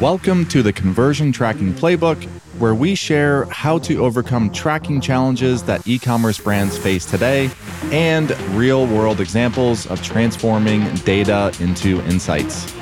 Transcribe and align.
Welcome 0.00 0.46
to 0.50 0.62
the 0.62 0.72
Conversion 0.72 1.32
Tracking 1.32 1.74
Playbook, 1.74 2.22
where 2.60 2.72
we 2.72 2.94
share 2.94 3.46
how 3.46 3.78
to 3.80 4.04
overcome 4.04 4.48
tracking 4.52 5.00
challenges 5.00 5.64
that 5.64 5.84
e 5.88 5.98
commerce 5.98 6.38
brands 6.38 6.78
face 6.78 7.04
today 7.04 7.50
and 7.90 8.30
real 8.56 8.86
world 8.86 9.20
examples 9.20 9.88
of 9.88 10.00
transforming 10.00 10.84
data 10.98 11.52
into 11.58 12.00
insights. 12.02 12.72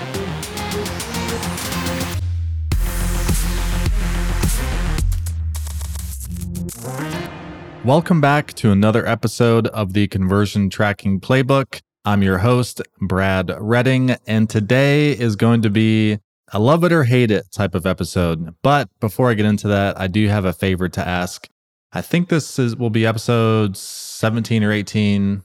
Welcome 7.82 8.20
back 8.20 8.52
to 8.56 8.72
another 8.72 9.06
episode 9.06 9.68
of 9.68 9.94
the 9.94 10.06
Conversion 10.08 10.68
Tracking 10.68 11.20
Playbook. 11.20 11.80
I'm 12.04 12.22
your 12.22 12.36
host, 12.36 12.82
Brad 13.00 13.56
Redding, 13.58 14.16
and 14.26 14.50
today 14.50 15.12
is 15.12 15.34
going 15.34 15.62
to 15.62 15.70
be 15.70 16.18
a 16.52 16.58
love 16.58 16.84
it 16.84 16.92
or 16.92 17.04
hate 17.04 17.30
it 17.30 17.50
type 17.52 17.74
of 17.74 17.86
episode. 17.86 18.54
But 18.62 18.88
before 19.00 19.30
I 19.30 19.34
get 19.34 19.46
into 19.46 19.68
that, 19.68 19.98
I 19.98 20.06
do 20.06 20.28
have 20.28 20.44
a 20.44 20.52
favor 20.52 20.88
to 20.88 21.06
ask. 21.06 21.48
I 21.92 22.02
think 22.02 22.28
this 22.28 22.58
is 22.58 22.76
will 22.76 22.90
be 22.90 23.06
episode 23.06 23.76
17 23.76 24.62
or 24.62 24.72
18, 24.72 25.42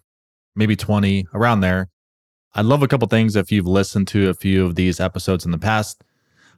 maybe 0.56 0.76
20, 0.76 1.28
around 1.34 1.62
there. 1.62 1.90
I'd 2.54 2.66
love 2.66 2.84
a 2.84 2.88
couple 2.88 3.08
things 3.08 3.36
if 3.36 3.52
you've 3.52 3.68
listened 3.68 4.08
to 4.09 4.30
a 4.30 4.34
few 4.34 4.66
of 4.66 4.76
these 4.76 5.00
episodes 5.00 5.45
in 5.45 5.52
the 5.52 5.58
past. 5.58 6.04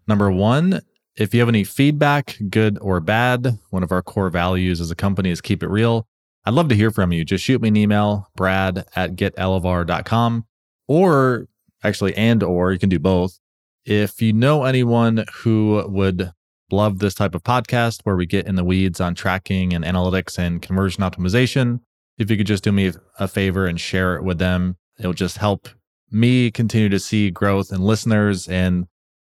Number 0.08 0.32
one, 0.32 0.82
if 1.16 1.34
you 1.34 1.40
have 1.40 1.50
any 1.50 1.64
feedback, 1.64 2.38
good 2.50 2.80
or 2.82 3.00
bad, 3.00 3.60
one 3.70 3.84
of 3.84 3.92
our 3.92 4.02
core 4.02 4.30
values 4.30 4.82
as 4.82 4.90
a 4.90 4.96
company 4.96 5.30
is 5.30 5.42
keep 5.42 5.62
it 5.62 5.70
real. 5.70 6.08
I'd 6.46 6.56
love 6.56 6.68
to 6.70 6.76
hear 6.76 6.92
from 6.92 7.14
you. 7.14 7.23
Just 7.23 7.44
shoot 7.44 7.62
me 7.62 7.70
an 7.70 7.78
email, 7.78 8.28
brad 8.36 8.86
at 8.96 9.16
getelevar.com, 9.16 10.46
or 10.88 11.48
actually, 11.84 12.16
and 12.16 12.42
or 12.42 12.73
you 12.73 12.80
can 12.80 12.90
do 12.90 13.00
both. 13.00 13.40
If 13.86 14.22
you 14.22 14.32
know 14.32 14.64
anyone 14.64 15.26
who 15.34 15.84
would 15.88 16.32
love 16.72 17.00
this 17.00 17.14
type 17.14 17.36
of 17.36 17.44
podcast 17.44 18.02
where 18.03 18.16
we 18.16 18.26
get 18.26 18.48
in 18.48 18.56
the 18.56 18.64
weeds 18.64 19.02
on 19.02 19.14
tracking 19.14 19.73
and 19.73 19.84
analytics 19.84 20.38
and 20.38 20.62
conversion 20.62 21.03
optimization, 21.03 21.81
if 22.17 22.31
you 22.31 22.38
could 22.38 22.48
just 22.48 22.64
do 22.64 22.72
me 22.72 22.94
a 23.20 23.28
favor 23.28 23.66
and 23.66 23.80
share 23.80 24.16
it 24.16 24.23
with 24.23 24.39
them, 24.39 24.78
it'll 25.00 25.14
just 25.14 25.38
help 25.38 25.67
me 26.09 26.52
continue 26.52 26.89
to 26.89 27.00
see 27.00 27.30
growth 27.30 27.72
in 27.72 27.81
listeners 27.81 28.48
and 28.48 28.86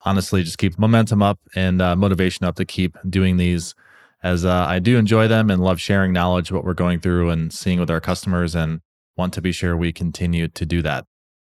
honestly 0.02 0.42
just 0.42 0.58
keep 0.58 0.78
momentum 0.78 1.22
up 1.22 1.41
and 1.56 1.83
uh, 1.83 1.97
motivation 1.97 2.47
up 2.47 2.55
to 2.56 2.64
keep 2.64 2.97
doing 3.08 3.39
these 3.39 3.74
as 4.22 4.44
uh, 4.44 4.67
I 4.69 4.78
do 4.78 4.97
enjoy 4.97 5.28
them 5.28 5.50
and 5.50 5.62
love 5.62 5.80
sharing 5.80 6.12
knowledge, 6.12 6.50
what 6.50 6.64
we're 6.64 6.74
going 6.74 7.00
through 7.00 7.30
and 7.30 7.52
seeing 7.52 7.78
with 7.78 7.91
our 7.91 8.00
customers, 8.00 8.55
and 8.55 8.80
want 9.17 9.33
to 9.34 9.42
be 9.42 9.52
sure 9.52 9.77
we 9.77 9.92
continue 9.92 10.48
to 10.48 10.67
do 10.67 10.83
that. 10.83 11.05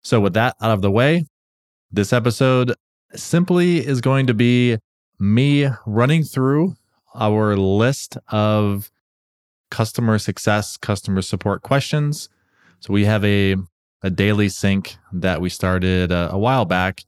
So, 0.04 0.20
with 0.20 0.34
that 0.34 0.56
out 0.62 0.72
of 0.72 0.82
the 0.82 0.92
way, 0.92 1.26
this 1.92 2.12
episode 2.12 2.74
simply 3.20 3.86
is 3.86 4.02
going 4.02 4.28
to 4.28 4.34
be 4.34 4.78
me 5.20 5.70
running 5.86 6.24
through 6.24 6.76
our 7.14 7.56
list 7.56 8.18
of 8.30 8.92
customer 9.72 10.20
success, 10.20 10.78
customer 10.78 11.22
support 11.22 11.62
questions. 11.62 12.30
So, 12.80 12.94
we 12.94 13.06
have 13.06 13.24
a, 13.26 13.56
a 14.04 14.10
daily 14.10 14.50
sync 14.50 14.98
that 15.14 15.42
we 15.42 15.50
started 15.50 16.12
a, 16.12 16.32
a 16.32 16.38
while 16.38 16.66
back 16.66 17.04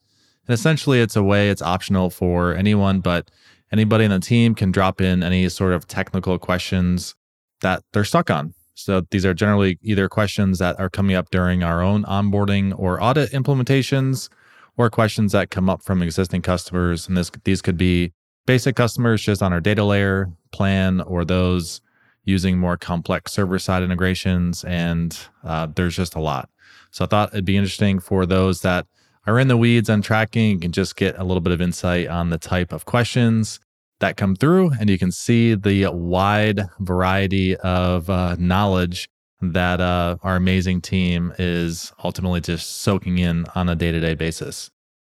and 0.48 0.54
essentially, 0.54 1.02
it's 1.02 1.16
a 1.16 1.24
way, 1.24 1.50
it's 1.50 1.62
optional 1.62 2.10
for 2.10 2.56
anyone, 2.56 3.02
but 3.02 3.30
anybody 3.72 4.06
in 4.06 4.12
the 4.12 4.20
team 4.20 4.56
can 4.56 4.72
drop 4.72 5.02
in 5.02 5.22
any 5.22 5.50
sort 5.50 5.74
of 5.74 5.88
technical 5.88 6.40
questions 6.40 7.16
that 7.62 7.84
they're 7.92 8.06
stuck 8.06 8.30
on. 8.30 8.54
So 8.74 9.02
these 9.12 9.26
are 9.26 9.34
generally 9.34 9.78
either 9.82 10.08
questions 10.08 10.60
that 10.60 10.80
are 10.80 10.90
coming 10.90 11.16
up 11.16 11.32
during 11.32 11.64
our 11.64 11.82
own 11.82 12.04
onboarding 12.04 12.78
or 12.78 13.02
audit 13.04 13.32
implementations, 13.32 14.30
or 14.78 14.90
questions 14.90 15.32
that 15.32 15.50
come 15.50 15.70
up 15.70 15.82
from 15.82 16.02
existing 16.02 16.42
customers. 16.42 17.08
And 17.08 17.18
this 17.18 17.32
these 17.44 17.62
could 17.62 17.78
be 17.78 18.14
basic 18.46 18.76
customers 18.76 19.22
just 19.22 19.42
on 19.42 19.52
our 19.52 19.60
data 19.60 19.84
layer 19.84 20.32
plan, 20.52 21.02
or 21.02 21.26
those 21.26 21.82
using 22.24 22.58
more 22.58 22.78
complex 22.78 23.32
server 23.32 23.60
side 23.60 23.84
integrations. 23.84 24.64
And 24.64 25.18
uh, 25.44 25.68
there's 25.76 25.96
just 25.96 26.16
a 26.16 26.20
lot. 26.20 26.50
So 26.92 27.06
I 27.06 27.08
thought 27.08 27.30
it'd 27.34 27.46
be 27.46 27.58
interesting 27.58 28.00
for 28.00 28.26
those 28.26 28.62
that 28.62 28.86
are 29.26 29.40
in 29.40 29.50
the 29.50 29.58
weeds 29.58 29.90
on 29.90 30.02
tracking, 30.02 30.52
you 30.52 30.60
can 30.60 30.72
just 30.72 30.96
get 30.96 31.18
a 31.18 31.24
little 31.24 31.42
bit 31.42 31.52
of 31.52 31.60
insight 31.60 32.08
on 32.08 32.30
the 32.30 32.38
type 32.38 32.72
of 32.72 32.86
questions 32.86 33.60
that 34.00 34.16
come 34.16 34.36
through, 34.36 34.72
and 34.80 34.90
you 34.90 34.98
can 34.98 35.12
see 35.12 35.54
the 35.54 35.88
wide 35.88 36.70
variety 36.80 37.58
of 37.58 38.10
uh, 38.10 38.36
knowledge 38.40 39.10
that 39.42 39.80
uh, 39.80 40.18
our 40.24 40.36
amazing 40.36 40.82
team 40.82 41.34
is 41.38 41.94
ultimately 42.04 42.42
just 42.42 42.82
soaking 42.82 43.18
in 43.18 43.46
on 43.56 43.70
a 43.70 43.76
day 43.76 43.92
to 43.92 44.00
day 44.00 44.16
basis. 44.16 44.70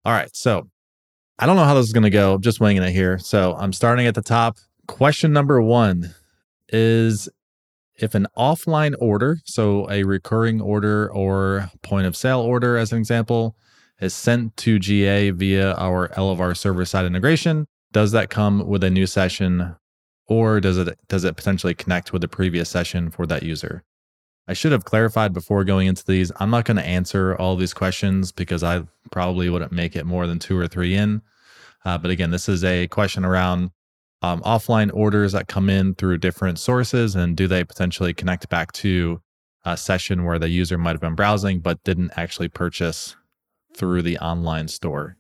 All 0.05 0.13
right, 0.13 0.35
so 0.35 0.69
I 1.39 1.47
don't 1.47 1.57
know 1.57 1.65
how 1.65 1.75
this 1.75 1.87
is 1.87 1.93
going 1.93 2.05
to 2.05 2.11
go. 2.11 2.35
I'm 2.35 2.43
just 2.43 2.61
winging 2.61 2.83
it 2.83 2.93
here. 2.93 3.19
So 3.19 3.55
I'm 3.59 3.73
starting 3.73 4.07
at 4.07 4.15
the 4.15 4.23
top. 4.23 4.59
Question 4.87 5.33
number 5.33 5.61
one 5.61 6.15
is 6.69 7.29
if 7.97 8.15
an 8.15 8.27
offline 8.37 8.95
order, 8.99 9.39
so 9.45 9.89
a 9.91 10.05
recurring 10.05 10.61
order 10.61 11.11
or 11.13 11.71
point 11.83 12.07
of 12.07 12.17
sale 12.17 12.41
order, 12.41 12.77
as 12.77 12.93
an 12.93 12.99
example, 12.99 13.57
is 14.01 14.15
sent 14.15 14.57
to 14.59 14.79
GA 14.79 15.31
via 15.31 15.75
our 15.75 16.09
Elevar 16.09 16.57
server 16.57 16.85
side 16.85 17.07
integration, 17.07 17.67
does 17.93 18.13
that 18.13 18.31
come 18.31 18.67
with 18.67 18.83
a 18.83 18.91
new 18.91 19.07
session 19.07 19.77
or 20.27 20.61
does 20.61 20.79
it 20.79 20.99
does 21.09 21.25
it 21.25 21.37
potentially 21.37 21.75
connect 21.75 22.13
with 22.13 22.23
the 22.23 22.29
previous 22.29 22.69
session 22.69 23.11
for 23.11 23.27
that 23.27 23.43
user? 23.43 23.85
I 24.49 24.55
should 24.55 24.73
have 24.73 24.85
clarified 24.85 25.33
before 25.33 25.65
going 25.65 25.87
into 25.87 26.05
these. 26.05 26.33
I'm 26.37 26.51
not 26.51 26.65
going 26.65 26.77
to 26.77 26.87
answer 26.87 27.37
all 27.37 27.57
these 27.57 27.75
questions 27.75 28.33
because 28.33 28.63
I 28.63 28.83
probably 29.11 29.49
wouldn't 29.49 29.73
make 29.73 29.95
it 29.95 30.05
more 30.05 30.27
than 30.27 30.39
two 30.39 30.59
or 30.59 30.67
three 30.67 30.95
in. 30.95 31.23
Uh, 31.85 31.99
but 31.99 32.11
again, 32.11 32.31
this 32.31 32.49
is 32.49 32.65
a 32.65 32.89
question 32.89 33.25
around 33.25 33.71
um, 34.23 34.41
offline 34.43 34.91
orders 34.93 35.33
that 35.33 35.49
come 35.49 35.69
in 35.69 35.95
through 35.95 36.19
different 36.19 36.59
sources 36.59 37.15
and 37.15 37.37
do 37.37 37.47
they 37.49 37.65
potentially 37.65 38.15
connect 38.15 38.49
back 38.49 38.73
to 38.73 39.21
a 39.65 39.77
session 39.77 40.25
where 40.25 40.39
the 40.39 40.49
user 40.49 40.77
might 40.79 40.93
have 40.93 41.01
been 41.01 41.15
browsing 41.15 41.61
but 41.61 41.83
didn't 41.85 42.13
actually 42.17 42.49
purchase 42.49 43.17
through 43.75 44.03
the 44.03 44.19
online 44.19 44.69
store. 44.69 45.17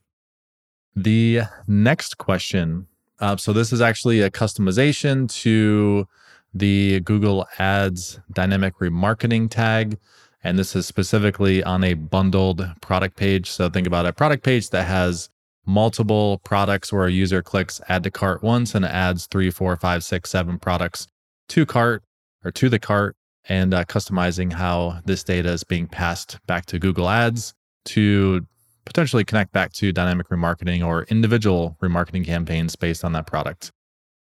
The 0.94 1.42
next 1.66 2.18
question 2.18 2.86
uh, 3.22 3.36
so, 3.36 3.52
this 3.52 3.72
is 3.72 3.80
actually 3.80 4.20
a 4.20 4.30
customization 4.30 5.32
to 5.32 6.08
the 6.54 7.00
Google 7.00 7.46
Ads 7.58 8.20
dynamic 8.32 8.76
remarketing 8.78 9.50
tag. 9.50 9.98
And 10.44 10.58
this 10.58 10.74
is 10.74 10.86
specifically 10.86 11.62
on 11.62 11.84
a 11.84 11.94
bundled 11.94 12.68
product 12.80 13.16
page. 13.16 13.50
So, 13.50 13.68
think 13.68 13.86
about 13.86 14.06
a 14.06 14.12
product 14.12 14.42
page 14.42 14.70
that 14.70 14.84
has 14.84 15.30
multiple 15.66 16.40
products 16.44 16.92
where 16.92 17.06
a 17.06 17.12
user 17.12 17.42
clicks 17.42 17.80
add 17.88 18.02
to 18.02 18.10
cart 18.10 18.42
once 18.42 18.74
and 18.74 18.84
adds 18.84 19.26
three, 19.26 19.50
four, 19.50 19.76
five, 19.76 20.02
six, 20.02 20.30
seven 20.30 20.58
products 20.58 21.06
to 21.48 21.64
cart 21.64 22.02
or 22.44 22.50
to 22.50 22.68
the 22.68 22.78
cart 22.78 23.16
and 23.48 23.74
uh, 23.74 23.84
customizing 23.84 24.52
how 24.52 25.00
this 25.04 25.22
data 25.22 25.50
is 25.50 25.64
being 25.64 25.86
passed 25.86 26.38
back 26.46 26.66
to 26.66 26.78
Google 26.78 27.08
Ads 27.08 27.54
to 27.84 28.46
potentially 28.84 29.24
connect 29.24 29.52
back 29.52 29.72
to 29.74 29.92
dynamic 29.92 30.28
remarketing 30.28 30.84
or 30.84 31.04
individual 31.04 31.76
remarketing 31.82 32.24
campaigns 32.24 32.76
based 32.76 33.04
on 33.04 33.12
that 33.12 33.26
product. 33.26 33.70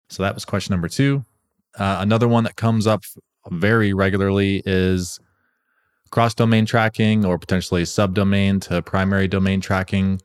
So 0.10 0.24
that 0.24 0.34
was 0.34 0.46
question 0.46 0.74
number 0.74 0.88
two. 0.88 1.26
Uh, 1.78 1.98
another 2.00 2.28
one 2.28 2.44
that 2.44 2.56
comes 2.56 2.88
up 2.88 3.04
very 3.50 3.94
regularly 3.94 4.62
is 4.66 5.20
cross 6.12 6.34
domain 6.34 6.66
tracking 6.66 7.26
or 7.26 7.40
potentially 7.40 7.84
subdomain 7.84 8.62
to 8.62 8.82
primary 8.82 9.28
domain 9.28 9.62
tracking. 9.62 10.22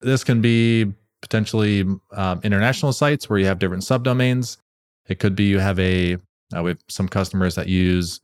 This 0.00 0.24
can 0.24 0.40
be 0.40 0.92
potentially 1.22 1.84
um, 2.12 2.40
international 2.42 2.92
sites 2.92 3.28
where 3.30 3.38
you 3.38 3.46
have 3.46 3.58
different 3.58 3.82
subdomains. 3.82 4.58
It 5.08 5.18
could 5.18 5.34
be 5.34 5.44
you 5.44 5.58
have 5.58 5.78
a, 5.78 6.14
uh, 6.54 6.62
we 6.62 6.70
have 6.70 6.78
some 6.88 7.08
customers 7.08 7.54
that 7.54 7.68
use 7.68 8.20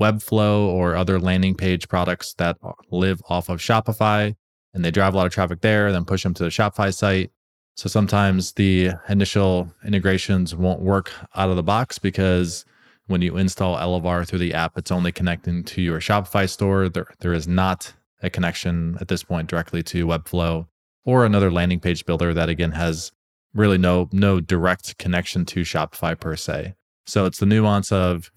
Webflow 0.00 0.66
or 0.66 0.94
other 0.94 1.18
landing 1.18 1.54
page 1.54 1.88
products 1.88 2.34
that 2.34 2.56
live 2.90 3.20
off 3.28 3.48
of 3.48 3.60
Shopify 3.60 4.34
and 4.74 4.84
they 4.84 4.90
drive 4.90 5.14
a 5.14 5.16
lot 5.16 5.26
of 5.26 5.32
traffic 5.32 5.62
there, 5.62 5.90
then 5.90 6.04
push 6.04 6.22
them 6.22 6.34
to 6.34 6.44
the 6.44 6.50
Shopify 6.50 6.92
site. 6.92 7.30
So 7.76 7.90
sometimes 7.90 8.52
the 8.52 8.92
initial 9.06 9.70
integrations 9.84 10.54
won't 10.54 10.80
work 10.80 11.12
out 11.34 11.50
of 11.50 11.56
the 11.56 11.62
box 11.62 11.98
because 11.98 12.64
when 13.06 13.20
you 13.20 13.36
install 13.36 13.76
Elevar 13.76 14.26
through 14.26 14.38
the 14.38 14.54
app, 14.54 14.78
it's 14.78 14.90
only 14.90 15.12
connecting 15.12 15.62
to 15.64 15.82
your 15.82 16.00
Shopify 16.00 16.48
store. 16.48 16.88
There, 16.88 17.12
there 17.20 17.34
is 17.34 17.46
not 17.46 17.92
a 18.22 18.30
connection 18.30 18.96
at 18.98 19.08
this 19.08 19.22
point 19.22 19.48
directly 19.50 19.82
to 19.84 20.06
Webflow 20.06 20.66
or 21.04 21.26
another 21.26 21.50
landing 21.50 21.78
page 21.78 22.06
builder 22.06 22.32
that 22.32 22.48
again 22.48 22.72
has 22.72 23.12
really 23.52 23.78
no 23.78 24.08
no 24.10 24.40
direct 24.40 24.96
connection 24.96 25.44
to 25.44 25.60
Shopify 25.60 26.18
per 26.18 26.34
se. 26.34 26.74
So 27.06 27.26
it's 27.26 27.38
the 27.38 27.46
nuance 27.46 27.92
of 27.92 28.32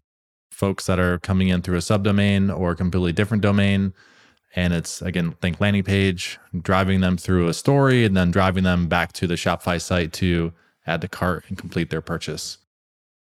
folks 0.52 0.86
that 0.88 1.00
are 1.00 1.18
coming 1.18 1.48
in 1.48 1.62
through 1.62 1.78
a 1.78 1.80
subdomain 1.80 2.56
or 2.56 2.72
a 2.72 2.76
completely 2.76 3.14
different 3.14 3.42
domain 3.42 3.94
and 4.56 4.74
it's 4.74 5.02
again, 5.02 5.34
think 5.42 5.60
landing 5.60 5.84
page, 5.84 6.40
driving 6.60 7.02
them 7.02 7.18
through 7.18 7.48
a 7.48 7.54
story 7.54 8.06
and 8.06 8.16
then 8.16 8.32
driving 8.32 8.64
them 8.64 8.88
back 8.88 9.14
to 9.14 9.28
the 9.28 9.36
Shopify 9.36 9.82
site 9.82 10.14
to 10.14 10.54
add 10.88 11.02
to 11.02 11.08
cart 11.08 11.46
and 11.48 11.58
complete 11.58 11.90
their 11.90 12.02
purchase. 12.02 12.58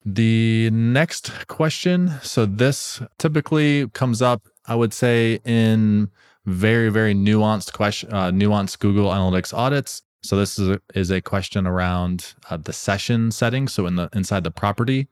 The 0.06 0.70
next 0.72 1.48
question. 1.48 2.14
So 2.22 2.46
this 2.46 3.02
typically 3.18 3.90
comes 3.90 4.22
up, 4.22 4.48
I 4.66 4.76
would 4.76 4.94
say, 4.94 5.40
in 5.44 6.10
very, 6.46 6.90
very 6.90 7.14
nuanced 7.14 7.74
question, 7.74 8.14
uh, 8.14 8.32
nuanced 8.32 8.80
Google 8.80 9.10
Analytics 9.10 9.54
audits. 9.54 10.04
So 10.24 10.38
this 10.38 10.58
is 10.58 10.70
a, 10.70 10.82
is 10.96 11.12
a 11.12 11.20
question 11.20 11.68
around 11.68 12.36
uh, 12.50 12.56
the 12.58 12.72
session 12.72 13.32
settings. 13.32 13.74
So 13.74 13.86
in 13.86 13.96
the 13.96 14.10
inside 14.14 14.46
the 14.46 14.52
property, 14.52 15.10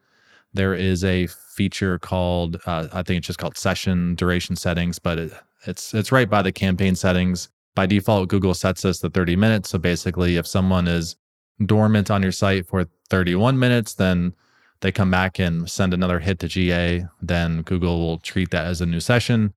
there 0.53 0.73
is 0.73 1.03
a 1.03 1.27
feature 1.27 1.99
called 1.99 2.57
uh, 2.65 2.87
I 2.93 3.03
think 3.03 3.17
it's 3.17 3.27
just 3.27 3.39
called 3.39 3.57
session 3.57 4.15
duration 4.15 4.55
settings, 4.55 4.97
but 4.97 5.19
it, 5.19 5.33
it's 5.67 5.93
it's 5.93 6.11
right 6.11 6.29
by 6.29 6.41
the 6.41 6.51
campaign 6.51 6.95
settings. 6.95 7.49
By 7.75 7.85
default, 7.85 8.29
Google 8.29 8.53
sets 8.53 8.83
this 8.83 8.99
to 8.99 9.09
30 9.09 9.35
minutes. 9.35 9.69
So 9.69 9.77
basically, 9.77 10.37
if 10.37 10.47
someone 10.47 10.87
is 10.87 11.17
dormant 11.65 12.09
on 12.09 12.23
your 12.23 12.31
site 12.31 12.67
for 12.67 12.85
31 13.09 13.59
minutes, 13.59 13.93
then 13.95 14.33
they 14.81 14.91
come 14.91 15.11
back 15.11 15.39
and 15.39 15.69
send 15.69 15.93
another 15.93 16.19
hit 16.19 16.39
to 16.39 16.47
GA, 16.47 17.05
then 17.21 17.61
Google 17.63 17.99
will 17.99 18.19
treat 18.19 18.51
that 18.51 18.65
as 18.65 18.81
a 18.81 18.85
new 18.85 18.99
session. 18.99 19.53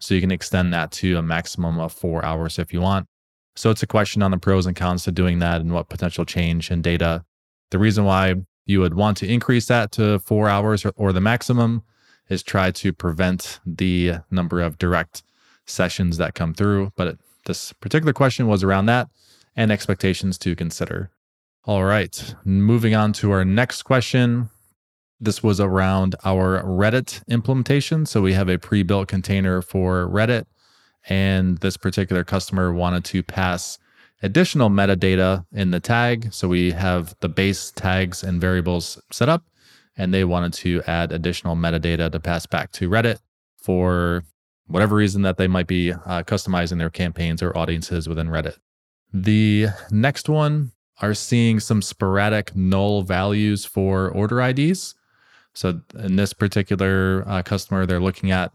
So 0.00 0.14
you 0.14 0.20
can 0.20 0.32
extend 0.32 0.72
that 0.74 0.90
to 0.92 1.16
a 1.16 1.22
maximum 1.22 1.78
of 1.78 1.92
four 1.92 2.24
hours 2.24 2.58
if 2.58 2.72
you 2.72 2.80
want. 2.80 3.06
So 3.54 3.70
it's 3.70 3.82
a 3.82 3.86
question 3.86 4.22
on 4.22 4.30
the 4.30 4.38
pros 4.38 4.66
and 4.66 4.74
cons 4.74 5.04
to 5.04 5.12
doing 5.12 5.38
that 5.40 5.60
and 5.60 5.72
what 5.72 5.88
potential 5.88 6.24
change 6.24 6.70
in 6.70 6.82
data. 6.82 7.24
The 7.70 7.78
reason 7.78 8.04
why 8.04 8.34
you 8.64 8.80
would 8.80 8.94
want 8.94 9.18
to 9.18 9.30
increase 9.30 9.66
that 9.66 9.92
to 9.92 10.18
four 10.20 10.48
hours 10.48 10.84
or, 10.84 10.92
or 10.96 11.12
the 11.12 11.20
maximum 11.20 11.82
is 12.28 12.42
try 12.42 12.70
to 12.70 12.92
prevent 12.92 13.60
the 13.66 14.14
number 14.30 14.60
of 14.60 14.78
direct 14.78 15.22
sessions 15.66 16.16
that 16.18 16.34
come 16.34 16.54
through. 16.54 16.92
But 16.96 17.18
this 17.46 17.72
particular 17.74 18.12
question 18.12 18.46
was 18.46 18.62
around 18.62 18.86
that 18.86 19.08
and 19.56 19.70
expectations 19.70 20.38
to 20.38 20.56
consider. 20.56 21.10
All 21.64 21.84
right, 21.84 22.34
moving 22.44 22.94
on 22.94 23.12
to 23.14 23.30
our 23.30 23.44
next 23.44 23.82
question. 23.82 24.50
This 25.20 25.42
was 25.42 25.60
around 25.60 26.16
our 26.24 26.62
Reddit 26.64 27.22
implementation. 27.28 28.06
So 28.06 28.20
we 28.20 28.32
have 28.32 28.48
a 28.48 28.58
pre 28.58 28.82
built 28.82 29.06
container 29.06 29.62
for 29.62 30.08
Reddit, 30.08 30.46
and 31.08 31.58
this 31.58 31.76
particular 31.76 32.24
customer 32.24 32.72
wanted 32.72 33.04
to 33.06 33.22
pass 33.22 33.78
additional 34.22 34.70
metadata 34.70 35.46
in 35.52 35.70
the 35.70 35.80
tag. 35.80 36.32
So 36.32 36.48
we 36.48 36.72
have 36.72 37.14
the 37.20 37.28
base 37.28 37.70
tags 37.70 38.24
and 38.24 38.40
variables 38.40 39.00
set 39.12 39.28
up, 39.28 39.44
and 39.96 40.12
they 40.12 40.24
wanted 40.24 40.52
to 40.54 40.82
add 40.88 41.12
additional 41.12 41.54
metadata 41.54 42.10
to 42.10 42.18
pass 42.18 42.46
back 42.46 42.72
to 42.72 42.88
Reddit 42.88 43.18
for 43.56 44.24
whatever 44.66 44.96
reason 44.96 45.22
that 45.22 45.36
they 45.36 45.48
might 45.48 45.66
be 45.66 45.92
uh, 45.92 46.22
customizing 46.22 46.78
their 46.78 46.90
campaigns 46.90 47.42
or 47.42 47.56
audiences 47.56 48.08
within 48.08 48.28
Reddit. 48.28 48.56
The 49.12 49.68
next 49.90 50.28
one 50.28 50.72
are 51.00 51.14
seeing 51.14 51.60
some 51.60 51.82
sporadic 51.82 52.54
null 52.56 53.02
values 53.02 53.64
for 53.64 54.08
order 54.08 54.40
IDs. 54.40 54.94
So 55.54 55.80
in 55.98 56.16
this 56.16 56.32
particular 56.32 57.24
uh, 57.26 57.42
customer, 57.42 57.84
they're 57.84 58.00
looking 58.00 58.30
at 58.30 58.52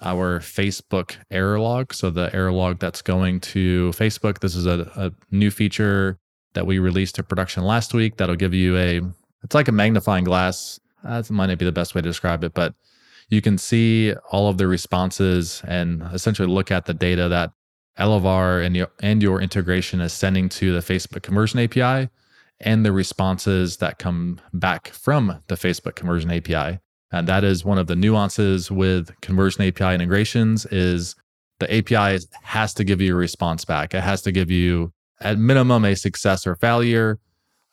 our 0.00 0.40
Facebook 0.40 1.16
error 1.30 1.58
log. 1.58 1.94
So 1.94 2.10
the 2.10 2.34
error 2.34 2.52
log 2.52 2.78
that's 2.78 3.02
going 3.02 3.40
to 3.40 3.90
Facebook. 3.90 4.40
This 4.40 4.54
is 4.54 4.66
a, 4.66 4.90
a 4.94 5.12
new 5.30 5.50
feature 5.50 6.18
that 6.52 6.66
we 6.66 6.78
released 6.78 7.14
to 7.16 7.22
production 7.22 7.64
last 7.64 7.94
week 7.94 8.16
that'll 8.16 8.36
give 8.36 8.54
you 8.54 8.76
a, 8.76 9.00
it's 9.42 9.54
like 9.54 9.68
a 9.68 9.72
magnifying 9.72 10.24
glass. 10.24 10.78
That 11.02 11.30
might 11.30 11.46
not 11.46 11.58
be 11.58 11.64
the 11.64 11.72
best 11.72 11.94
way 11.94 12.02
to 12.02 12.08
describe 12.08 12.44
it, 12.44 12.52
but 12.52 12.74
you 13.30 13.40
can 13.40 13.56
see 13.56 14.12
all 14.30 14.48
of 14.48 14.58
the 14.58 14.66
responses 14.66 15.62
and 15.66 16.02
essentially 16.12 16.48
look 16.48 16.70
at 16.70 16.84
the 16.84 16.94
data 16.94 17.28
that 17.28 17.52
Elevar 17.98 18.64
and 18.64 18.76
your, 18.76 18.88
and 19.00 19.22
your 19.22 19.40
integration 19.40 20.00
is 20.00 20.12
sending 20.12 20.48
to 20.48 20.72
the 20.72 20.80
Facebook 20.80 21.22
conversion 21.22 21.60
API 21.60 22.08
and 22.60 22.84
the 22.84 22.92
responses 22.92 23.78
that 23.78 23.98
come 23.98 24.40
back 24.52 24.88
from 24.88 25.42
the 25.46 25.54
Facebook 25.54 25.94
conversion 25.94 26.30
API. 26.30 26.78
And 27.12 27.26
that 27.26 27.44
is 27.44 27.64
one 27.64 27.78
of 27.78 27.86
the 27.86 27.96
nuances 27.96 28.70
with 28.70 29.18
conversion 29.20 29.64
API 29.64 29.94
integrations 29.94 30.66
is 30.66 31.16
the 31.58 31.72
API 31.72 32.24
has 32.42 32.74
to 32.74 32.84
give 32.84 33.00
you 33.00 33.14
a 33.14 33.18
response 33.18 33.64
back. 33.64 33.94
It 33.94 34.02
has 34.02 34.22
to 34.22 34.32
give 34.32 34.50
you 34.50 34.92
at 35.20 35.38
minimum 35.38 35.84
a 35.84 35.94
success 35.94 36.46
or 36.46 36.56
failure. 36.56 37.18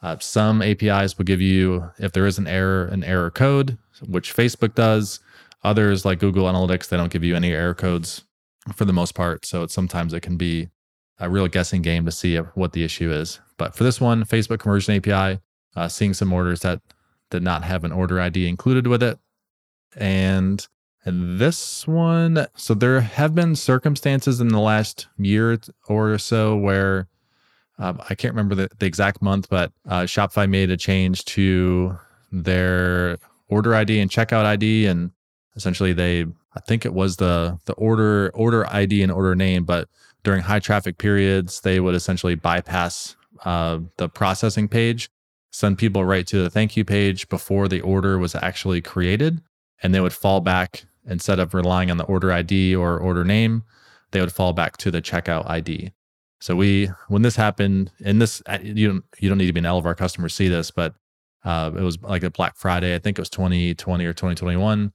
Uh, 0.01 0.17
some 0.19 0.61
APIs 0.61 1.17
will 1.17 1.25
give 1.25 1.41
you, 1.41 1.89
if 1.97 2.11
there 2.11 2.27
is 2.27 2.37
an 2.37 2.47
error, 2.47 2.85
an 2.85 3.03
error 3.03 3.31
code, 3.31 3.77
which 4.05 4.35
Facebook 4.35 4.75
does. 4.75 5.19
Others 5.67 6.05
like 6.05 6.19
Google 6.19 6.45
Analytics, 6.45 6.87
they 6.87 6.97
don't 6.97 7.11
give 7.11 7.23
you 7.23 7.35
any 7.35 7.51
error 7.51 7.73
codes 7.73 8.23
for 8.73 8.85
the 8.85 8.93
most 8.93 9.15
part. 9.15 9.45
So 9.45 9.63
it's, 9.63 9.73
sometimes 9.73 10.13
it 10.13 10.21
can 10.21 10.37
be 10.37 10.69
a 11.19 11.29
real 11.29 11.47
guessing 11.47 11.81
game 11.81 12.05
to 12.05 12.11
see 12.11 12.37
what 12.37 12.71
the 12.71 12.83
issue 12.83 13.11
is. 13.11 13.39
But 13.57 13.75
for 13.75 13.83
this 13.83 13.99
one, 13.99 14.23
Facebook 14.23 14.59
Conversion 14.59 14.95
API, 14.95 15.41
uh, 15.75 15.87
seeing 15.87 16.13
some 16.13 16.31
orders 16.31 16.61
that 16.61 16.81
did 17.29 17.43
not 17.43 17.63
have 17.63 17.83
an 17.83 17.91
order 17.91 18.19
ID 18.19 18.47
included 18.47 18.87
with 18.87 19.03
it. 19.03 19.19
And, 19.95 20.65
and 21.03 21.39
this 21.39 21.85
one, 21.85 22.47
so 22.55 22.73
there 22.73 23.01
have 23.01 23.35
been 23.35 23.55
circumstances 23.55 24.39
in 24.39 24.47
the 24.49 24.59
last 24.59 25.07
year 25.17 25.59
or 25.87 26.17
so 26.17 26.55
where 26.55 27.07
um, 27.79 28.01
I 28.09 28.15
can't 28.15 28.33
remember 28.33 28.55
the, 28.55 28.69
the 28.79 28.85
exact 28.85 29.21
month, 29.21 29.49
but 29.49 29.71
uh, 29.87 30.01
Shopify 30.01 30.49
made 30.49 30.71
a 30.71 30.77
change 30.77 31.25
to 31.25 31.97
their 32.31 33.17
order 33.49 33.75
ID 33.75 33.99
and 33.99 34.09
checkout 34.09 34.45
ID. 34.45 34.87
And 34.87 35.11
essentially 35.57 35.91
they 35.91 36.25
I 36.55 36.59
think 36.61 36.85
it 36.85 36.93
was 36.93 37.17
the 37.17 37.59
the 37.65 37.73
order 37.73 38.31
order 38.33 38.65
ID 38.67 39.03
and 39.03 39.11
order 39.11 39.35
name, 39.35 39.65
but 39.65 39.89
during 40.23 40.41
high 40.41 40.59
traffic 40.59 40.97
periods, 40.97 41.61
they 41.61 41.79
would 41.79 41.95
essentially 41.95 42.35
bypass 42.35 43.15
uh, 43.43 43.79
the 43.97 44.07
processing 44.07 44.67
page, 44.67 45.09
send 45.51 45.77
people 45.77 46.05
right 46.05 46.25
to 46.27 46.41
the 46.43 46.49
thank 46.49 46.77
you 46.77 46.85
page 46.85 47.27
before 47.29 47.67
the 47.67 47.81
order 47.81 48.17
was 48.17 48.35
actually 48.35 48.81
created, 48.81 49.41
and 49.83 49.93
they 49.93 49.99
would 49.99 50.13
fall 50.13 50.39
back 50.39 50.85
instead 51.05 51.39
of 51.39 51.53
relying 51.53 51.91
on 51.91 51.97
the 51.97 52.03
order 52.05 52.31
ID 52.31 52.75
or 52.75 52.97
order 52.97 53.23
name, 53.23 53.63
they 54.11 54.19
would 54.19 54.33
fall 54.33 54.53
back 54.53 54.77
to 54.77 54.91
the 54.91 55.01
checkout 55.01 55.49
ID. 55.49 55.91
So 56.39 56.55
we, 56.55 56.91
when 57.07 57.23
this 57.23 57.35
happened, 57.35 57.91
and 58.03 58.21
this 58.21 58.41
uh, 58.45 58.59
you 58.61 58.87
don't 58.87 59.03
you 59.19 59.29
don't 59.29 59.37
need 59.37 59.47
to 59.47 59.53
be 59.53 59.59
an 59.59 59.65
Elevar 59.65 59.97
customers 59.97 60.33
see 60.33 60.47
this, 60.47 60.71
but 60.71 60.93
uh, 61.45 61.71
it 61.75 61.81
was 61.81 62.01
like 62.01 62.23
a 62.23 62.29
Black 62.29 62.55
Friday. 62.55 62.93
I 62.93 62.99
think 62.99 63.17
it 63.17 63.21
was 63.21 63.29
2020 63.29 64.05
or 64.05 64.13
2021 64.13 64.91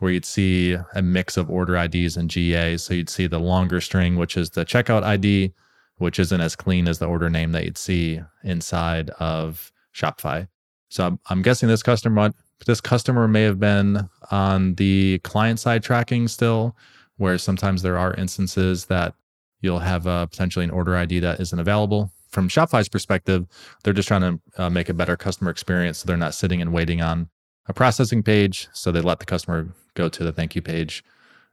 where 0.00 0.12
you'd 0.12 0.24
see 0.24 0.76
a 0.94 1.02
mix 1.02 1.36
of 1.36 1.50
order 1.50 1.76
IDs 1.76 2.16
and 2.16 2.28
GA. 2.28 2.76
So 2.76 2.94
you'd 2.94 3.10
see 3.10 3.26
the 3.26 3.38
longer 3.38 3.80
string, 3.80 4.16
which 4.16 4.36
is 4.36 4.50
the 4.50 4.64
checkout 4.64 5.02
ID, 5.02 5.52
which 5.98 6.18
isn't 6.18 6.40
as 6.40 6.56
clean 6.56 6.88
as 6.88 6.98
the 6.98 7.06
order 7.06 7.30
name 7.30 7.52
that 7.52 7.64
you'd 7.64 7.78
see 7.78 8.20
inside 8.42 9.10
of 9.10 9.70
Shopify. 9.94 10.48
So 10.88 11.06
I'm, 11.06 11.20
I'm 11.28 11.42
guessing 11.42 11.68
this 11.68 11.82
customer 11.82 12.32
this 12.66 12.80
customer 12.80 13.26
may 13.26 13.42
have 13.42 13.58
been 13.58 14.08
on 14.30 14.74
the 14.74 15.18
client 15.20 15.60
side 15.60 15.82
tracking 15.82 16.28
still, 16.28 16.76
where 17.16 17.38
sometimes 17.38 17.82
there 17.82 17.98
are 17.98 18.14
instances 18.14 18.86
that 18.86 19.14
you'll 19.62 19.78
have 19.78 20.04
potentially 20.04 20.64
an 20.64 20.70
order 20.70 20.96
ID 20.96 21.20
that 21.20 21.40
isn't 21.40 21.58
available. 21.58 22.10
From 22.30 22.48
Shopify's 22.48 22.88
perspective, 22.88 23.46
they're 23.82 23.94
just 23.94 24.08
trying 24.08 24.20
to 24.20 24.62
uh, 24.62 24.70
make 24.70 24.88
a 24.88 24.94
better 24.94 25.16
customer 25.16 25.50
experience. 25.50 25.98
So 25.98 26.06
they're 26.06 26.16
not 26.16 26.34
sitting 26.34 26.60
and 26.62 26.72
waiting 26.72 27.00
on 27.00 27.28
a 27.68 27.72
processing 27.72 28.22
page. 28.22 28.68
So 28.72 28.92
they 28.92 29.00
let 29.00 29.20
the 29.20 29.26
customer 29.26 29.68
go 29.94 30.08
to 30.08 30.24
the 30.24 30.32
thank 30.32 30.54
you 30.54 30.62
page 30.62 31.04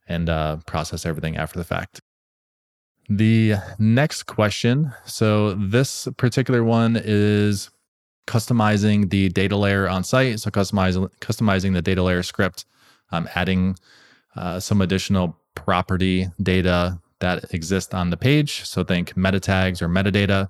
and 0.08 0.30
uh, 0.30 0.58
process 0.66 1.06
everything 1.06 1.38
after 1.38 1.60
the 1.60 1.66
fact. 1.66 2.02
The 3.10 3.56
next 3.80 4.24
question. 4.24 4.94
So 5.06 5.54
this 5.54 6.08
particular 6.18 6.64
one 6.64 7.00
is 7.02 7.70
customizing 8.26 9.10
the 9.10 9.30
data 9.30 9.56
layer 9.56 9.88
on 9.88 10.04
site. 10.04 10.40
So 10.42 10.52
customizing 10.52 11.10
customizing 11.22 11.74
the 11.74 11.82
data 11.82 12.04
layer 12.04 12.24
script, 12.24 12.66
um, 13.12 13.30
adding 13.36 13.78
uh, 14.36 14.60
some 14.60 14.82
additional 14.82 15.38
property 15.56 16.28
data 16.44 17.00
that 17.20 17.54
exist 17.54 17.94
on 17.94 18.10
the 18.10 18.18
page. 18.18 18.66
So 18.66 18.84
think 18.84 19.16
meta 19.16 19.40
tags 19.40 19.82
or 19.82 19.88
metadata. 19.88 20.50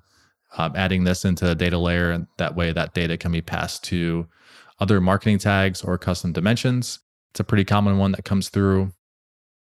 Um, 0.56 0.72
adding 0.76 1.04
this 1.04 1.26
into 1.26 1.44
the 1.44 1.54
data 1.54 1.76
layer, 1.76 2.10
and 2.10 2.26
that 2.38 2.56
way 2.56 2.72
that 2.72 2.94
data 2.94 3.18
can 3.18 3.30
be 3.30 3.42
passed 3.42 3.84
to 3.84 4.26
other 4.78 5.00
marketing 5.00 5.38
tags 5.38 5.82
or 5.82 5.98
custom 5.98 6.32
dimensions. 6.32 7.00
It's 7.30 7.40
a 7.40 7.44
pretty 7.44 7.64
common 7.64 7.98
one 7.98 8.12
that 8.12 8.24
comes 8.24 8.48
through. 8.48 8.92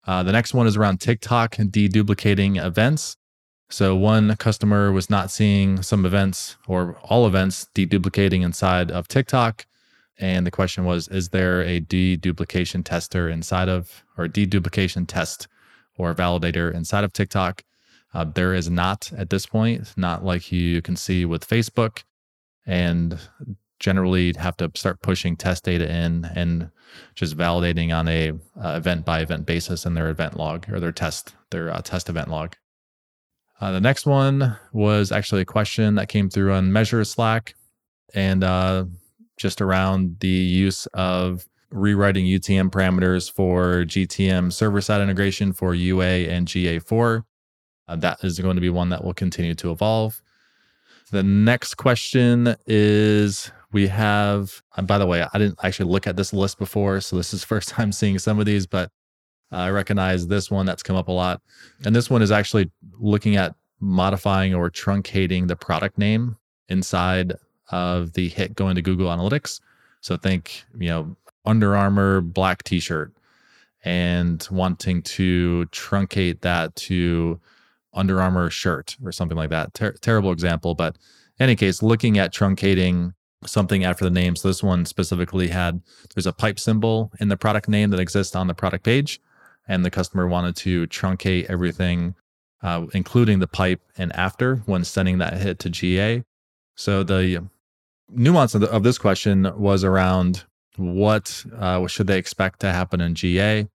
Uh, 0.06 0.24
the 0.24 0.32
next 0.32 0.54
one 0.54 0.68
is 0.68 0.78
around 0.78 1.00
TikTok 1.00 1.56
deduplicating 1.56 2.64
events. 2.64 3.18
So 3.70 3.96
one 3.96 4.36
customer 4.36 4.92
was 4.92 5.10
not 5.10 5.32
seeing 5.32 5.82
some 5.82 6.06
events 6.06 6.58
or 6.68 6.98
all 7.04 7.26
events 7.26 7.68
deduplicating 7.74 8.44
inside 8.44 8.92
of 8.92 9.08
TikTok. 9.08 9.66
And 10.18 10.46
the 10.46 10.52
question 10.52 10.84
was, 10.84 11.08
is 11.08 11.30
there 11.30 11.62
a 11.62 11.80
deduplication 11.80 12.84
tester 12.84 13.30
inside 13.30 13.70
of, 13.70 14.04
or 14.18 14.28
deduplication 14.28 15.08
test 15.08 15.48
or 15.98 16.14
validator 16.14 16.74
inside 16.74 17.04
of 17.04 17.14
TikTok? 17.14 17.64
Uh, 18.14 18.26
there 18.26 18.54
is 18.54 18.70
not 18.70 19.12
at 19.18 19.30
this 19.30 19.46
point, 19.46 19.94
not 19.96 20.26
like 20.26 20.52
you 20.52 20.82
can 20.82 20.96
see 20.96 21.24
with 21.24 21.48
Facebook. 21.48 22.04
And 22.66 23.18
generally 23.82 24.34
have 24.38 24.56
to 24.56 24.72
start 24.76 25.02
pushing 25.02 25.36
test 25.36 25.66
data 25.66 25.92
in 25.92 26.24
and 26.36 26.70
just 27.16 27.36
validating 27.36 27.94
on 27.94 28.08
a 28.08 28.32
uh, 28.64 28.78
event 28.78 29.04
by 29.06 29.20
event 29.20 29.46
basis 29.46 29.86
in 29.86 29.96
their 29.96 30.10
event 30.10 30.38
log 30.38 30.72
or 30.72 30.80
their 30.80 30.92
test 30.92 31.36
their 31.50 31.70
uh, 31.74 31.82
test 31.82 32.08
event 32.08 32.30
log. 32.30 32.56
Uh, 33.60 33.72
the 33.72 33.82
next 33.82 34.06
one 34.06 34.56
was 34.72 35.12
actually 35.12 35.42
a 35.42 35.46
question 35.46 35.96
that 35.96 36.10
came 36.10 36.30
through 36.30 36.54
on 36.54 36.72
Measure 36.72 37.04
Slack, 37.04 37.54
and 38.14 38.44
uh, 38.44 38.86
just 39.38 39.62
around 39.62 40.18
the 40.20 40.28
use 40.28 40.86
of 40.94 41.48
rewriting 41.72 42.26
UTM 42.26 42.70
parameters 42.70 43.32
for 43.32 43.84
GTM 43.86 44.52
server 44.52 44.82
side 44.82 45.02
integration 45.02 45.54
for 45.54 45.74
UA 45.74 46.28
and 46.28 46.48
GA4. 46.48 47.24
Uh, 47.88 47.96
that 47.98 48.24
is 48.24 48.40
going 48.40 48.56
to 48.56 48.62
be 48.62 48.70
one 48.70 48.90
that 48.90 49.04
will 49.04 49.14
continue 49.14 49.56
to 49.56 49.72
evolve. 49.72 50.22
The 51.12 51.24
next 51.24 51.76
question 51.76 52.56
is 52.66 53.52
we 53.72 53.88
have, 53.88 54.62
and 54.76 54.88
by 54.88 54.98
the 54.98 55.08
way, 55.08 55.26
I 55.34 55.38
didn't 55.38 55.60
actually 55.64 55.90
look 55.90 56.08
at 56.08 56.16
this 56.16 56.34
list 56.34 56.60
before. 56.60 57.02
So 57.02 57.16
this 57.16 57.34
is 57.34 57.44
first 57.44 57.70
time 57.70 57.92
seeing 57.92 58.20
some 58.20 58.40
of 58.40 58.46
these, 58.46 58.68
but 58.68 58.92
I 59.52 59.70
recognize 59.70 60.28
this 60.28 60.50
one 60.50 60.66
that's 60.66 60.84
come 60.84 60.96
up 60.96 61.08
a 61.08 61.12
lot. 61.12 61.42
And 61.86 61.96
this 61.96 62.10
one 62.10 62.22
is 62.22 62.32
actually 62.32 62.72
looking 63.00 63.36
at 63.36 63.56
modifying 63.80 64.54
or 64.54 64.70
truncating 64.70 65.48
the 65.48 65.56
product 65.56 65.98
name 65.98 66.38
inside 66.70 67.34
of 67.72 68.14
the 68.14 68.30
hit 68.30 68.56
going 68.56 68.76
to 68.76 68.82
Google 68.82 69.10
Analytics. 69.10 69.60
So 70.02 70.18
think, 70.18 70.64
you 70.78 70.90
know, 70.90 71.16
Under 71.46 71.76
Armour 71.76 72.22
black 72.22 72.64
t 72.64 72.80
shirt 72.80 73.14
and 73.84 74.48
wanting 74.52 75.02
to 75.02 75.66
truncate 75.72 76.42
that 76.42 76.76
to 76.76 77.40
Under 77.94 78.22
Armour 78.22 78.50
shirt 78.50 78.96
or 79.04 79.12
something 79.12 79.38
like 79.38 79.50
that. 79.50 79.74
Ter- 79.74 79.94
terrible 79.94 80.32
example, 80.32 80.76
but 80.76 80.98
in 81.40 81.44
any 81.44 81.56
case, 81.56 81.82
looking 81.82 82.18
at 82.20 82.34
truncating 82.34 83.14
something 83.46 83.84
after 83.84 84.04
the 84.04 84.12
name. 84.12 84.36
So 84.36 84.48
this 84.48 84.64
one 84.64 84.86
specifically 84.86 85.50
had 85.50 85.82
there's 86.14 86.28
a 86.28 86.34
pipe 86.34 86.60
symbol 86.60 87.12
in 87.20 87.30
the 87.30 87.38
product 87.38 87.68
name 87.68 87.90
that 87.92 88.00
exists 88.00 88.36
on 88.36 88.48
the 88.48 88.54
product 88.54 88.84
page, 88.84 89.20
and 89.68 89.84
the 89.86 89.92
customer 89.92 90.28
wanted 90.28 90.56
to 90.58 90.88
truncate 90.88 91.46
everything, 91.46 92.16
uh, 92.62 92.86
including 92.94 93.40
the 93.40 93.48
pipe 93.48 93.82
and 93.98 94.16
after 94.16 94.58
when 94.66 94.84
sending 94.84 95.18
that 95.20 95.38
hit 95.38 95.60
to 95.60 95.70
GA. 95.70 96.24
So 96.76 97.04
the 97.04 97.48
nuance 98.10 98.56
of, 98.56 98.62
the, 98.62 98.72
of 98.72 98.84
this 98.84 98.98
question 98.98 99.52
was 99.58 99.84
around 99.84 100.44
what 100.78 101.44
uh, 101.58 101.86
should 101.88 102.08
they 102.08 102.18
expect 102.18 102.60
to 102.62 102.72
happen 102.72 103.02
in 103.02 103.16
GA. 103.16 103.68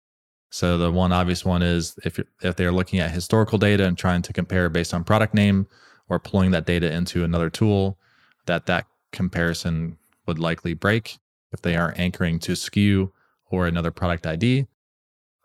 So 0.50 0.78
the 0.78 0.90
one 0.90 1.12
obvious 1.12 1.44
one 1.44 1.62
is 1.62 1.98
if 2.04 2.20
if 2.40 2.54
they're 2.54 2.70
looking 2.70 3.00
at 3.00 3.10
historical 3.10 3.58
data 3.58 3.84
and 3.84 3.98
trying 3.98 4.22
to 4.22 4.32
compare 4.32 4.68
based 4.68 4.94
on 4.94 5.02
product 5.02 5.34
name 5.34 5.66
or 6.08 6.20
pulling 6.20 6.52
that 6.52 6.66
data 6.66 6.92
into 6.92 7.24
another 7.24 7.50
tool, 7.50 7.98
that 8.46 8.66
that 8.66 8.86
comparison 9.14 9.96
would 10.26 10.38
likely 10.38 10.74
break 10.74 11.18
if 11.52 11.62
they 11.62 11.76
are 11.76 11.94
anchoring 11.96 12.38
to 12.40 12.52
SKU 12.52 13.10
or 13.50 13.66
another 13.66 13.90
product 13.90 14.26
ID. 14.26 14.60
A 14.60 14.66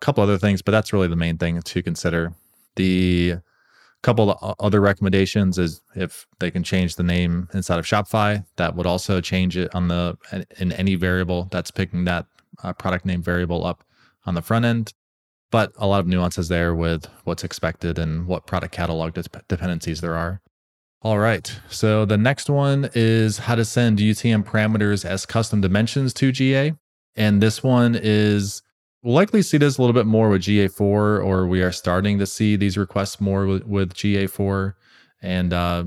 couple 0.00 0.22
other 0.22 0.38
things, 0.38 0.60
but 0.60 0.72
that's 0.72 0.92
really 0.92 1.08
the 1.08 1.16
main 1.16 1.38
thing 1.38 1.62
to 1.62 1.82
consider. 1.82 2.34
The 2.76 3.36
couple 4.02 4.56
other 4.58 4.80
recommendations 4.80 5.58
is 5.58 5.82
if 5.94 6.26
they 6.38 6.50
can 6.50 6.62
change 6.62 6.96
the 6.96 7.02
name 7.02 7.48
inside 7.52 7.78
of 7.78 7.84
Shopify, 7.84 8.44
that 8.56 8.74
would 8.74 8.86
also 8.86 9.20
change 9.20 9.56
it 9.56 9.74
on 9.74 9.88
the 9.88 10.16
in 10.58 10.72
any 10.72 10.94
variable 10.94 11.48
that's 11.50 11.70
picking 11.70 12.04
that 12.04 12.26
uh, 12.62 12.72
product 12.72 13.04
name 13.04 13.22
variable 13.22 13.66
up 13.66 13.84
on 14.26 14.34
the 14.34 14.42
front 14.42 14.64
end. 14.64 14.94
But 15.50 15.72
a 15.76 15.86
lot 15.86 16.00
of 16.00 16.06
nuances 16.06 16.48
there 16.48 16.74
with 16.74 17.06
what's 17.24 17.44
expected 17.44 17.98
and 17.98 18.26
what 18.26 18.46
product 18.46 18.72
catalog 18.72 19.18
dependencies 19.48 20.00
there 20.00 20.14
are. 20.14 20.40
All 21.02 21.18
right. 21.18 21.58
So 21.68 22.04
the 22.04 22.18
next 22.18 22.50
one 22.50 22.90
is 22.94 23.38
how 23.38 23.54
to 23.54 23.64
send 23.64 23.98
UTM 23.98 24.44
parameters 24.44 25.04
as 25.04 25.24
custom 25.24 25.60
dimensions 25.60 26.12
to 26.14 26.30
GA. 26.30 26.74
And 27.16 27.42
this 27.42 27.62
one 27.62 27.98
is 28.00 28.62
We'll 29.02 29.14
likely 29.14 29.40
see 29.40 29.56
this 29.56 29.78
a 29.78 29.80
little 29.80 29.94
bit 29.94 30.04
more 30.04 30.28
with 30.28 30.42
GA4, 30.42 30.78
or 30.80 31.46
we 31.46 31.62
are 31.62 31.72
starting 31.72 32.18
to 32.18 32.26
see 32.26 32.56
these 32.56 32.76
requests 32.76 33.18
more 33.18 33.46
with, 33.46 33.64
with 33.64 33.94
GA4. 33.94 34.74
And 35.22 35.54
uh, 35.54 35.84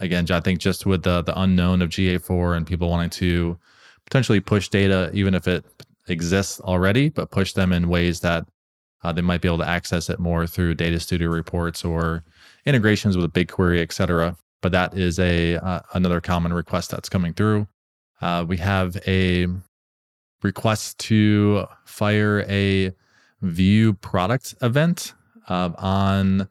again, 0.00 0.26
I 0.30 0.40
think 0.40 0.60
just 0.60 0.86
with 0.86 1.02
the 1.02 1.22
the 1.22 1.38
unknown 1.38 1.82
of 1.82 1.90
GA4 1.90 2.56
and 2.56 2.66
people 2.66 2.88
wanting 2.88 3.10
to 3.10 3.58
potentially 4.06 4.40
push 4.40 4.68
data, 4.68 5.10
even 5.12 5.34
if 5.34 5.46
it 5.46 5.64
exists 6.08 6.58
already, 6.60 7.10
but 7.10 7.30
push 7.30 7.52
them 7.52 7.70
in 7.70 7.88
ways 7.90 8.20
that 8.20 8.46
uh, 9.02 9.12
they 9.12 9.20
might 9.20 9.42
be 9.42 9.48
able 9.48 9.58
to 9.58 9.68
access 9.68 10.08
it 10.08 10.18
more 10.18 10.46
through 10.46 10.74
Data 10.74 10.98
Studio 10.98 11.28
reports 11.28 11.84
or 11.84 12.24
integrations 12.64 13.14
with 13.14 13.32
BigQuery, 13.34 13.82
et 13.82 13.92
cetera. 13.92 14.38
But 14.64 14.72
that 14.72 14.96
is 14.96 15.18
a 15.18 15.56
uh, 15.56 15.80
another 15.92 16.22
common 16.22 16.50
request 16.50 16.90
that's 16.90 17.10
coming 17.10 17.34
through. 17.34 17.68
Uh, 18.22 18.46
we 18.48 18.56
have 18.56 18.96
a 19.06 19.46
request 20.42 20.98
to 21.00 21.66
fire 21.84 22.46
a 22.48 22.90
view 23.42 23.92
product 23.92 24.54
event 24.62 25.12
uh, 25.50 25.72
on 25.76 26.48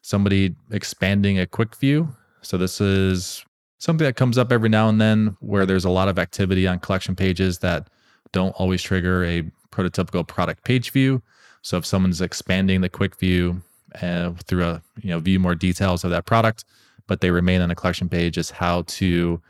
somebody 0.00 0.56
expanding 0.72 1.38
a 1.38 1.46
quick 1.46 1.76
view. 1.76 2.08
So 2.40 2.58
this 2.58 2.80
is 2.80 3.44
something 3.78 4.04
that 4.04 4.16
comes 4.16 4.38
up 4.38 4.50
every 4.50 4.68
now 4.68 4.88
and 4.88 5.00
then 5.00 5.36
where 5.38 5.64
there's 5.64 5.84
a 5.84 5.88
lot 5.90 6.08
of 6.08 6.18
activity 6.18 6.66
on 6.66 6.80
collection 6.80 7.14
pages 7.14 7.60
that 7.60 7.86
don't 8.32 8.56
always 8.56 8.82
trigger 8.82 9.24
a 9.24 9.44
prototypical 9.70 10.26
product 10.26 10.64
page 10.64 10.90
view. 10.90 11.22
So 11.62 11.76
if 11.76 11.86
someone's 11.86 12.20
expanding 12.20 12.80
the 12.80 12.88
quick 12.88 13.14
view 13.14 13.62
uh, 14.02 14.32
through 14.48 14.64
a 14.64 14.82
you 15.00 15.10
know 15.10 15.20
view 15.20 15.38
more 15.38 15.54
details 15.54 16.02
of 16.02 16.10
that 16.10 16.26
product, 16.26 16.64
but 17.06 17.20
they 17.20 17.30
remain 17.30 17.60
on 17.60 17.70
a 17.70 17.74
collection 17.74 18.08
page, 18.08 18.38
is 18.38 18.50
how 18.50 18.82
to 18.82 19.40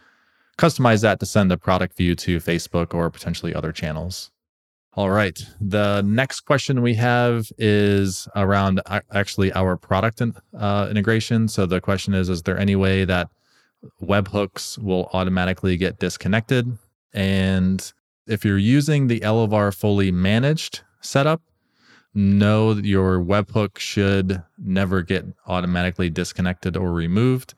customize 0.58 1.02
that 1.02 1.20
to 1.20 1.26
send 1.26 1.50
a 1.50 1.56
product 1.56 1.96
view 1.96 2.14
to 2.14 2.38
Facebook 2.38 2.94
or 2.94 3.10
potentially 3.10 3.54
other 3.54 3.72
channels. 3.72 4.30
All 4.94 5.10
right. 5.10 5.42
The 5.58 6.02
next 6.02 6.40
question 6.40 6.82
we 6.82 6.94
have 6.94 7.50
is 7.56 8.28
around 8.36 8.82
actually 9.10 9.50
our 9.54 9.76
product 9.76 10.20
in, 10.20 10.34
uh, 10.56 10.88
integration. 10.90 11.48
So 11.48 11.64
the 11.64 11.80
question 11.80 12.12
is 12.12 12.28
Is 12.28 12.42
there 12.42 12.58
any 12.58 12.76
way 12.76 13.06
that 13.06 13.30
webhooks 14.02 14.76
will 14.78 15.08
automatically 15.14 15.78
get 15.78 15.98
disconnected? 15.98 16.76
And 17.14 17.92
if 18.26 18.44
you're 18.44 18.58
using 18.58 19.06
the 19.06 19.20
Elevar 19.20 19.74
fully 19.74 20.12
managed 20.12 20.82
setup, 21.00 21.40
that 22.14 22.80
your 22.84 23.20
webhook 23.20 23.78
should 23.78 24.42
never 24.58 25.02
get 25.02 25.24
automatically 25.46 26.10
disconnected 26.10 26.76
or 26.76 26.92
removed. 26.92 27.54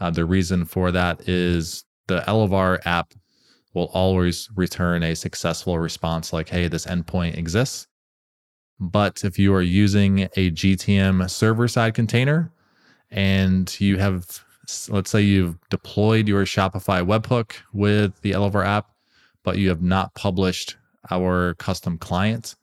Uh, 0.00 0.10
the 0.10 0.24
reason 0.24 0.64
for 0.64 0.90
that 0.90 1.28
is 1.28 1.84
the 2.06 2.20
Elevar 2.26 2.80
app 2.84 3.14
will 3.72 3.90
always 3.92 4.48
return 4.54 5.02
a 5.02 5.16
successful 5.16 5.78
response 5.78 6.32
like, 6.32 6.48
hey, 6.48 6.68
this 6.68 6.86
endpoint 6.86 7.36
exists. 7.36 7.86
But 8.78 9.24
if 9.24 9.38
you 9.38 9.54
are 9.54 9.62
using 9.62 10.20
a 10.36 10.50
GTM 10.50 11.28
server 11.30 11.68
side 11.68 11.94
container 11.94 12.52
and 13.10 13.74
you 13.80 13.98
have, 13.98 14.44
let's 14.88 15.10
say 15.10 15.22
you've 15.22 15.56
deployed 15.70 16.28
your 16.28 16.44
Shopify 16.44 17.04
webhook 17.04 17.52
with 17.72 18.20
the 18.22 18.32
Elevar 18.32 18.64
app, 18.66 18.90
but 19.42 19.58
you 19.58 19.68
have 19.68 19.82
not 19.82 20.14
published 20.14 20.76
our 21.10 21.54
custom 21.54 21.98
client 21.98 22.56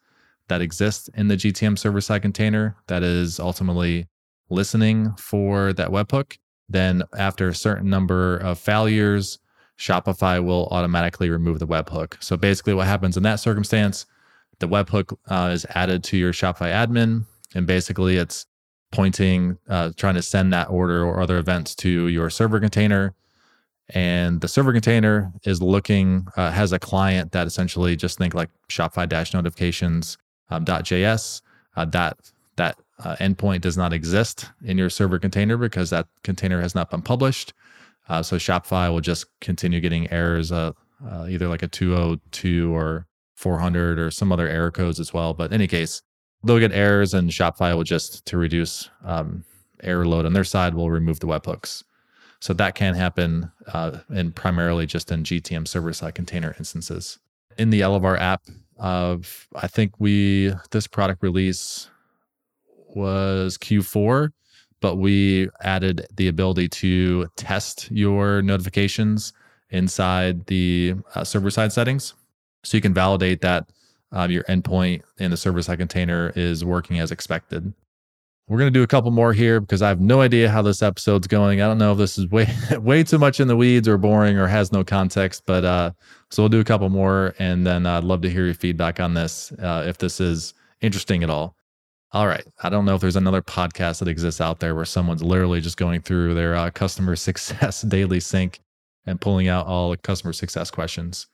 that 0.51 0.61
exists 0.61 1.09
in 1.13 1.29
the 1.29 1.37
GTM 1.37 1.79
server 1.79 2.01
side 2.01 2.21
container 2.21 2.75
that 2.87 3.03
is 3.03 3.39
ultimately 3.39 4.09
listening 4.49 5.13
for 5.13 5.71
that 5.71 5.87
webhook, 5.87 6.37
then 6.67 7.03
after 7.17 7.47
a 7.47 7.55
certain 7.55 7.89
number 7.89 8.35
of 8.37 8.59
failures, 8.59 9.39
Shopify 9.79 10.43
will 10.43 10.67
automatically 10.69 11.29
remove 11.29 11.59
the 11.59 11.67
webhook. 11.67 12.21
So 12.21 12.35
basically, 12.35 12.73
what 12.73 12.85
happens 12.85 13.15
in 13.15 13.23
that 13.23 13.39
circumstance, 13.39 14.05
the 14.59 14.67
webhook 14.67 15.15
uh, 15.29 15.51
is 15.53 15.65
added 15.69 16.03
to 16.05 16.17
your 16.17 16.33
Shopify 16.33 16.73
admin, 16.73 17.23
and 17.55 17.65
basically 17.65 18.17
it's 18.17 18.45
pointing, 18.91 19.57
uh, 19.69 19.91
trying 19.95 20.15
to 20.15 20.21
send 20.21 20.51
that 20.51 20.69
order 20.69 21.05
or 21.05 21.21
other 21.21 21.37
events 21.37 21.75
to 21.75 22.07
your 22.09 22.29
server 22.29 22.59
container. 22.59 23.15
And 23.93 24.41
the 24.41 24.49
server 24.49 24.73
container 24.73 25.31
is 25.45 25.61
looking, 25.61 26.27
uh, 26.35 26.51
has 26.51 26.73
a 26.73 26.79
client 26.79 27.31
that 27.31 27.47
essentially 27.47 27.95
just 27.95 28.17
think 28.17 28.33
like 28.33 28.49
Shopify 28.69 29.07
dash 29.07 29.33
notifications 29.33 30.17
um, 30.51 30.65
.js. 30.65 31.41
Uh, 31.75 31.85
that 31.85 32.17
that 32.57 32.77
uh, 32.99 33.15
endpoint 33.15 33.61
does 33.61 33.77
not 33.77 33.93
exist 33.93 34.49
in 34.63 34.77
your 34.77 34.89
server 34.89 35.17
container 35.17 35.57
because 35.57 35.89
that 35.89 36.07
container 36.23 36.61
has 36.61 36.75
not 36.75 36.91
been 36.91 37.01
published. 37.01 37.53
Uh, 38.09 38.21
so 38.21 38.35
Shopify 38.35 38.91
will 38.91 39.01
just 39.01 39.25
continue 39.39 39.79
getting 39.79 40.11
errors, 40.11 40.51
uh, 40.51 40.73
uh, 41.09 41.27
either 41.29 41.47
like 41.47 41.63
a 41.63 41.67
202 41.67 42.75
or 42.75 43.07
400 43.35 43.97
or 43.97 44.11
some 44.11 44.31
other 44.31 44.47
error 44.47 44.71
codes 44.71 44.99
as 44.99 45.13
well. 45.13 45.33
But 45.33 45.51
in 45.51 45.53
any 45.53 45.67
case, 45.67 46.01
they'll 46.43 46.59
get 46.59 46.73
errors, 46.73 47.13
and 47.13 47.29
Shopify 47.29 47.75
will 47.75 47.83
just 47.83 48.25
to 48.25 48.37
reduce 48.37 48.89
um, 49.03 49.43
error 49.81 50.05
load 50.05 50.25
on 50.25 50.33
their 50.33 50.43
side 50.43 50.75
will 50.75 50.91
remove 50.91 51.19
the 51.19 51.27
webhooks. 51.27 51.83
So 52.39 52.53
that 52.53 52.75
can 52.75 52.95
happen, 52.95 53.51
uh, 53.67 53.99
and 54.09 54.35
primarily 54.35 54.85
just 54.87 55.11
in 55.11 55.23
GTM 55.23 55.67
server 55.67 55.93
side 55.93 56.15
container 56.15 56.55
instances. 56.57 57.19
In 57.57 57.69
the 57.69 57.81
Elevar 57.81 58.19
app, 58.19 58.41
I 58.81 59.67
think 59.67 59.93
we 59.99 60.53
this 60.71 60.87
product 60.87 61.21
release 61.23 61.89
was 62.95 63.57
Q4, 63.57 64.29
but 64.79 64.95
we 64.95 65.49
added 65.61 66.07
the 66.15 66.27
ability 66.27 66.67
to 66.69 67.27
test 67.35 67.89
your 67.91 68.41
notifications 68.41 69.33
inside 69.69 70.45
the 70.47 70.95
uh, 71.15 71.23
server 71.23 71.51
side 71.51 71.71
settings. 71.71 72.13
So 72.63 72.77
you 72.77 72.81
can 72.81 72.93
validate 72.93 73.41
that 73.41 73.69
uh, 74.11 74.27
your 74.29 74.43
endpoint 74.43 75.03
in 75.17 75.31
the 75.31 75.37
server 75.37 75.61
side 75.61 75.79
container 75.79 76.33
is 76.35 76.65
working 76.65 76.99
as 76.99 77.11
expected. 77.11 77.73
We're 78.51 78.57
going 78.57 78.73
to 78.73 78.77
do 78.77 78.83
a 78.83 78.87
couple 78.87 79.11
more 79.11 79.31
here 79.31 79.61
because 79.61 79.81
I 79.81 79.87
have 79.87 80.01
no 80.01 80.19
idea 80.19 80.49
how 80.49 80.61
this 80.61 80.81
episode's 80.81 81.25
going. 81.25 81.61
I 81.61 81.67
don't 81.67 81.77
know 81.77 81.93
if 81.93 81.97
this 81.97 82.17
is 82.17 82.27
way 82.27 82.53
way 82.79 83.01
too 83.01 83.17
much 83.17 83.39
in 83.39 83.47
the 83.47 83.55
weeds 83.55 83.87
or 83.87 83.97
boring 83.97 84.37
or 84.37 84.45
has 84.45 84.73
no 84.73 84.83
context, 84.83 85.43
but 85.45 85.63
uh, 85.63 85.91
so 86.29 86.43
we'll 86.43 86.49
do 86.49 86.59
a 86.59 86.65
couple 86.65 86.89
more, 86.89 87.33
and 87.39 87.65
then 87.65 87.85
I'd 87.85 88.03
love 88.03 88.19
to 88.23 88.29
hear 88.29 88.43
your 88.43 88.53
feedback 88.53 88.99
on 88.99 89.13
this 89.13 89.53
uh, 89.53 89.85
if 89.87 89.99
this 89.99 90.19
is 90.19 90.53
interesting 90.81 91.23
at 91.23 91.29
all. 91.29 91.55
All 92.11 92.27
right. 92.27 92.45
I 92.61 92.67
don't 92.67 92.83
know 92.83 92.93
if 92.93 92.99
there's 92.99 93.15
another 93.15 93.41
podcast 93.41 93.99
that 93.99 94.09
exists 94.09 94.41
out 94.41 94.59
there 94.59 94.75
where 94.75 94.83
someone's 94.83 95.23
literally 95.23 95.61
just 95.61 95.77
going 95.77 96.01
through 96.01 96.33
their 96.33 96.53
uh, 96.53 96.71
customer 96.71 97.15
success 97.15 97.83
daily 97.83 98.19
sync 98.19 98.59
and 99.05 99.21
pulling 99.21 99.47
out 99.47 99.65
all 99.65 99.91
the 99.91 99.97
customer 99.97 100.33
success 100.33 100.69
questions. 100.69 101.27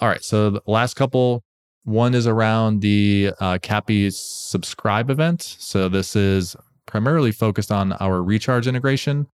All 0.00 0.08
right. 0.08 0.24
So 0.24 0.50
the 0.50 0.62
last 0.66 0.94
couple, 0.94 1.44
one 1.84 2.14
is 2.14 2.26
around 2.26 2.80
the 2.80 3.32
uh, 3.40 3.58
CAPI 3.58 4.12
subscribe 4.12 5.10
event. 5.10 5.42
So 5.42 5.88
this 5.88 6.14
is 6.14 6.56
primarily 6.86 7.32
focused 7.32 7.70
on 7.72 7.92
our 7.94 8.22
recharge 8.22 8.66
integration 8.66 9.26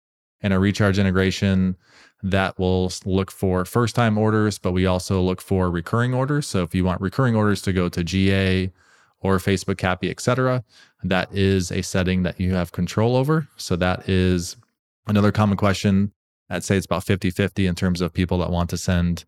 and 0.43 0.53
a 0.53 0.59
recharge 0.59 0.99
integration 0.99 1.77
that 2.23 2.59
will 2.59 2.93
look 3.05 3.31
for 3.31 3.65
first 3.65 3.95
time 3.95 4.17
orders, 4.17 4.59
but 4.59 4.73
we 4.73 4.87
also 4.87 5.21
look 5.21 5.41
for 5.41 5.71
recurring 5.71 6.15
orders. 6.15 6.47
So 6.47 6.63
if 6.63 6.75
you 6.75 6.85
want 6.85 7.01
recurring 7.01 7.35
orders 7.35 7.63
to 7.63 7.73
go 7.73 7.89
to 7.89 8.05
GA 8.05 8.71
or 9.21 9.39
Facebook 9.39 9.77
CAPI, 9.77 10.11
etc., 10.11 10.65
that 11.05 11.33
is 11.33 11.71
a 11.73 11.83
setting 11.83 12.23
that 12.23 12.39
you 12.41 12.55
have 12.55 12.73
control 12.73 13.17
over. 13.17 13.49
So 13.57 13.77
that 13.77 14.09
is 14.09 14.57
another 15.07 15.33
common 15.33 15.57
question. 15.57 16.13
I'd 16.49 16.65
say 16.65 16.77
it's 16.77 16.87
about 16.87 17.05
50 17.05 17.31
50 17.31 17.67
in 17.67 17.75
terms 17.75 18.01
of 18.01 18.13
people 18.13 18.39
that 18.39 18.51
want 18.51 18.71
to 18.71 18.77
send 18.77 19.25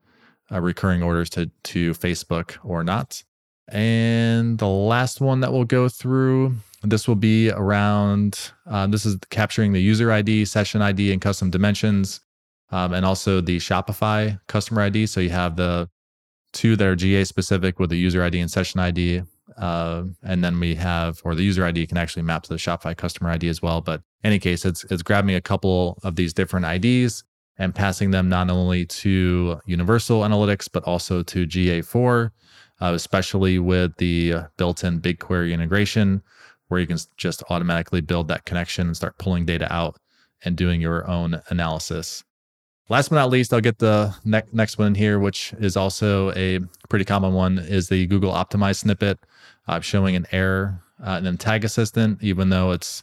uh, 0.52 0.60
recurring 0.60 1.02
orders 1.02 1.30
to, 1.30 1.50
to 1.64 1.92
Facebook 1.92 2.56
or 2.62 2.84
not. 2.84 3.22
And 3.68 4.58
the 4.58 4.68
last 4.68 5.20
one 5.20 5.40
that 5.40 5.52
we'll 5.52 5.64
go 5.64 5.88
through, 5.88 6.54
this 6.82 7.08
will 7.08 7.14
be 7.14 7.50
around, 7.50 8.52
uh, 8.66 8.86
this 8.86 9.06
is 9.06 9.16
capturing 9.30 9.72
the 9.72 9.80
user 9.80 10.12
ID, 10.12 10.44
session 10.44 10.82
ID, 10.82 11.12
and 11.12 11.20
custom 11.20 11.50
dimensions, 11.50 12.20
um, 12.70 12.92
and 12.92 13.06
also 13.06 13.40
the 13.40 13.56
Shopify 13.56 14.38
customer 14.48 14.82
ID. 14.82 15.06
So 15.06 15.20
you 15.20 15.30
have 15.30 15.56
the 15.56 15.88
two 16.52 16.76
that 16.76 16.86
are 16.86 16.96
GA 16.96 17.24
specific 17.24 17.78
with 17.78 17.90
the 17.90 17.96
user 17.96 18.22
ID 18.22 18.40
and 18.40 18.50
session 18.50 18.80
ID. 18.80 19.22
Uh, 19.56 20.04
and 20.22 20.42
then 20.42 20.58
we 20.58 20.74
have, 20.74 21.20
or 21.24 21.34
the 21.34 21.42
user 21.42 21.64
ID 21.64 21.86
can 21.86 21.96
actually 21.96 22.22
map 22.22 22.42
to 22.42 22.48
the 22.50 22.56
Shopify 22.56 22.96
customer 22.96 23.30
ID 23.30 23.48
as 23.48 23.62
well. 23.62 23.80
But 23.80 24.02
any 24.22 24.38
case, 24.38 24.64
it's 24.64 24.84
it's 24.84 25.02
grabbing 25.02 25.34
a 25.34 25.40
couple 25.40 25.98
of 26.02 26.16
these 26.16 26.32
different 26.32 26.66
IDs 26.66 27.24
and 27.58 27.74
passing 27.74 28.10
them 28.10 28.28
not 28.28 28.50
only 28.50 28.84
to 28.86 29.60
Universal 29.66 30.22
Analytics 30.22 30.68
but 30.72 30.82
also 30.84 31.22
to 31.22 31.46
GA4, 31.46 32.30
uh, 32.80 32.92
especially 32.94 33.58
with 33.58 33.96
the 33.98 34.34
built-in 34.56 35.00
BigQuery 35.00 35.52
integration, 35.52 36.22
where 36.68 36.80
you 36.80 36.86
can 36.86 36.98
just 37.16 37.42
automatically 37.50 38.00
build 38.00 38.28
that 38.28 38.44
connection 38.44 38.88
and 38.88 38.96
start 38.96 39.18
pulling 39.18 39.44
data 39.44 39.72
out 39.72 39.96
and 40.44 40.56
doing 40.56 40.80
your 40.80 41.08
own 41.08 41.40
analysis. 41.48 42.24
Last 42.90 43.08
but 43.08 43.16
not 43.16 43.30
least, 43.30 43.54
I'll 43.54 43.60
get 43.60 43.78
the 43.78 44.14
ne- 44.24 44.42
next 44.52 44.76
one 44.76 44.94
here, 44.94 45.18
which 45.18 45.54
is 45.58 45.76
also 45.76 46.32
a 46.32 46.60
pretty 46.90 47.06
common 47.06 47.32
one, 47.32 47.58
is 47.58 47.88
the 47.88 48.06
Google 48.06 48.32
Optimize 48.32 48.76
snippet 48.76 49.18
uh, 49.66 49.80
showing 49.80 50.16
an 50.16 50.26
error 50.32 50.82
uh, 51.02 51.12
and 51.12 51.26
then 51.26 51.36
Tag 51.38 51.64
Assistant, 51.64 52.22
even 52.22 52.50
though 52.50 52.72
it's 52.72 53.02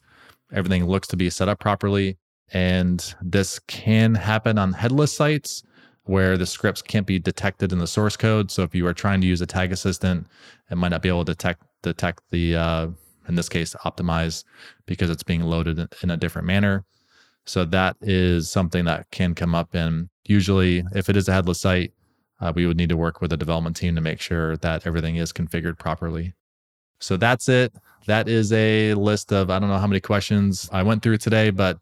everything 0.54 0.86
looks 0.86 1.08
to 1.10 1.18
be 1.18 1.30
set 1.30 1.50
up 1.50 1.60
properly. 1.60 2.18
And 2.54 3.14
this 3.22 3.60
can 3.60 4.16
happen 4.16 4.58
on 4.58 4.74
headless 4.74 5.14
sites 5.14 5.64
where 6.04 6.38
the 6.38 6.46
scripts 6.46 6.82
can't 6.82 7.08
be 7.08 7.20
detected 7.20 7.72
in 7.72 7.80
the 7.80 7.88
source 7.88 8.18
code. 8.18 8.52
So 8.52 8.64
if 8.64 8.76
you 8.76 8.86
are 8.88 8.94
trying 8.94 9.22
to 9.22 9.28
use 9.28 9.42
a 9.42 9.46
Tag 9.46 9.72
Assistant, 9.72 10.28
it 10.70 10.76
might 10.76 10.90
not 10.90 11.02
be 11.02 11.10
able 11.10 11.26
to 11.26 11.32
detect 11.34 11.64
detect 11.84 12.22
the 12.32 12.56
uh, 12.56 12.88
in 13.28 13.36
this 13.36 13.50
case 13.50 13.76
optimize 13.86 14.44
because 14.86 15.10
it's 15.10 15.24
being 15.24 15.42
loaded 15.42 15.80
in 16.04 16.12
a 16.12 16.18
different 16.18 16.48
manner. 16.48 16.84
So 17.46 17.66
that 17.66 17.98
is 18.02 18.50
something 18.52 18.86
that 18.86 19.10
can 19.12 19.34
come 19.34 19.56
up. 19.56 19.74
And 19.74 20.10
usually, 20.26 20.84
if 20.94 21.10
it 21.10 21.18
is 21.18 21.28
a 21.28 21.34
headless 21.34 21.62
site, 21.62 21.94
uh, 22.40 22.52
we 22.56 22.66
would 22.66 22.78
need 22.78 22.90
to 22.90 22.98
work 22.98 23.22
with 23.22 23.32
the 23.32 23.38
development 23.38 23.76
team 23.76 23.96
to 23.96 24.02
make 24.02 24.20
sure 24.20 24.58
that 24.58 24.86
everything 24.86 25.16
is 25.16 25.32
configured 25.32 25.78
properly. 25.80 26.34
So 27.00 27.18
that's 27.18 27.50
it. 27.50 27.74
That 28.08 28.28
is 28.28 28.52
a 28.54 28.94
list 28.94 29.32
of, 29.32 29.50
I 29.50 29.60
don't 29.60 29.70
know 29.70 29.78
how 29.78 29.88
many 29.88 30.00
questions 30.00 30.70
I 30.72 30.84
went 30.84 31.02
through 31.02 31.18
today, 31.18 31.50
but 31.50 31.80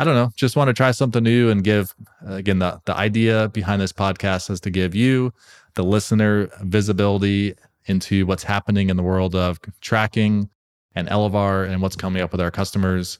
I 0.00 0.04
don't 0.04 0.14
know, 0.14 0.32
just 0.34 0.56
want 0.56 0.68
to 0.68 0.72
try 0.72 0.92
something 0.92 1.22
new 1.22 1.50
and 1.50 1.62
give, 1.62 1.94
again, 2.26 2.58
the, 2.58 2.80
the 2.86 2.96
idea 2.96 3.50
behind 3.50 3.82
this 3.82 3.92
podcast 3.92 4.48
is 4.48 4.58
to 4.62 4.70
give 4.70 4.94
you, 4.94 5.30
the 5.74 5.84
listener, 5.84 6.48
visibility 6.62 7.54
into 7.84 8.24
what's 8.24 8.42
happening 8.42 8.88
in 8.88 8.96
the 8.96 9.02
world 9.02 9.34
of 9.34 9.60
tracking 9.82 10.48
and 10.94 11.06
Elevar 11.08 11.68
and 11.68 11.82
what's 11.82 11.96
coming 11.96 12.22
up 12.22 12.32
with 12.32 12.40
our 12.40 12.50
customers. 12.50 13.18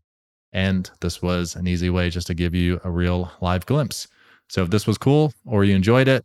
And 0.54 0.90
this 1.02 1.20
was 1.20 1.54
an 1.54 1.66
easy 1.66 1.90
way 1.90 2.08
just 2.08 2.26
to 2.28 2.34
give 2.34 2.54
you 2.54 2.80
a 2.82 2.90
real 2.90 3.30
live 3.42 3.66
glimpse. 3.66 4.08
So 4.48 4.62
if 4.62 4.70
this 4.70 4.86
was 4.86 4.96
cool 4.96 5.34
or 5.44 5.64
you 5.64 5.76
enjoyed 5.76 6.08
it, 6.08 6.24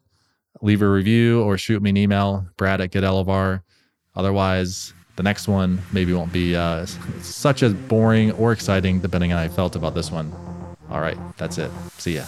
leave 0.61 0.81
a 0.81 0.89
review 0.89 1.41
or 1.43 1.57
shoot 1.57 1.81
me 1.81 1.89
an 1.89 1.97
email, 1.97 2.47
brad 2.55 2.79
at 2.79 2.91
getelevar. 2.91 3.61
Otherwise, 4.15 4.93
the 5.15 5.23
next 5.23 5.47
one 5.47 5.81
maybe 5.91 6.13
won't 6.13 6.33
be 6.33 6.55
uh, 6.55 6.85
such 7.21 7.63
as 7.63 7.73
boring 7.73 8.31
or 8.33 8.51
exciting, 8.51 8.99
depending 8.99 9.31
on 9.31 9.39
how 9.39 9.43
I 9.45 9.47
felt 9.47 9.75
about 9.75 9.95
this 9.95 10.11
one. 10.11 10.33
All 10.89 10.99
right, 10.99 11.17
that's 11.37 11.57
it. 11.57 11.71
See 11.97 12.15
ya. 12.15 12.25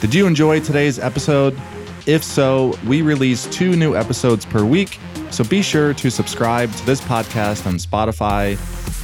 Did 0.00 0.14
you 0.14 0.26
enjoy 0.26 0.60
today's 0.60 0.98
episode? 0.98 1.58
If 2.06 2.22
so, 2.22 2.78
we 2.86 3.00
release 3.00 3.46
two 3.46 3.76
new 3.76 3.96
episodes 3.96 4.44
per 4.44 4.64
week, 4.64 4.98
so 5.30 5.44
be 5.44 5.62
sure 5.62 5.94
to 5.94 6.10
subscribe 6.10 6.70
to 6.72 6.86
this 6.86 7.00
podcast 7.00 7.66
on 7.66 7.74
Spotify, 7.74 8.58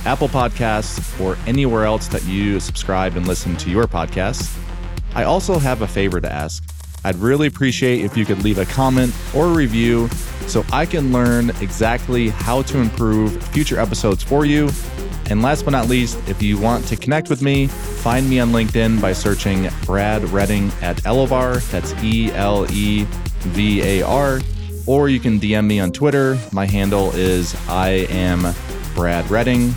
Apple 0.04 0.28
Podcasts, 0.28 1.18
or 1.20 1.38
anywhere 1.46 1.84
else 1.84 2.08
that 2.08 2.24
you 2.24 2.60
subscribe 2.60 3.16
and 3.16 3.26
listen 3.26 3.56
to 3.56 3.70
your 3.70 3.84
podcasts. 3.84 4.56
I 5.14 5.24
also 5.24 5.58
have 5.58 5.82
a 5.82 5.88
favor 5.88 6.20
to 6.20 6.30
ask. 6.30 6.62
I'd 7.04 7.16
really 7.16 7.46
appreciate 7.46 8.04
if 8.04 8.16
you 8.16 8.24
could 8.24 8.42
leave 8.42 8.58
a 8.58 8.66
comment 8.66 9.14
or 9.34 9.46
a 9.46 9.52
review 9.52 10.08
so 10.46 10.64
I 10.72 10.86
can 10.86 11.12
learn 11.12 11.50
exactly 11.60 12.28
how 12.28 12.62
to 12.62 12.78
improve 12.78 13.42
future 13.48 13.78
episodes 13.78 14.22
for 14.22 14.44
you. 14.44 14.68
And 15.30 15.42
last 15.42 15.64
but 15.64 15.70
not 15.70 15.88
least, 15.88 16.18
if 16.28 16.42
you 16.42 16.58
want 16.58 16.86
to 16.88 16.96
connect 16.96 17.30
with 17.30 17.40
me, 17.40 17.68
find 17.68 18.28
me 18.28 18.40
on 18.40 18.50
LinkedIn 18.50 19.00
by 19.00 19.12
searching 19.12 19.68
Brad 19.84 20.24
Redding 20.30 20.72
at 20.82 20.96
Elevar. 21.04 21.64
That's 21.70 21.94
E 22.02 22.32
L 22.32 22.66
E 22.72 23.06
V 23.38 23.80
A 23.82 24.02
R. 24.02 24.40
Or 24.86 25.08
you 25.08 25.20
can 25.20 25.38
DM 25.38 25.66
me 25.66 25.78
on 25.78 25.92
Twitter. 25.92 26.36
My 26.52 26.66
handle 26.66 27.12
is 27.12 27.54
I 27.68 28.06
am 28.10 28.54
Brad 28.96 29.30
Redding. 29.30 29.72